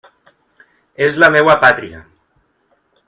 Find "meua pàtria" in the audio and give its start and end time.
1.35-2.03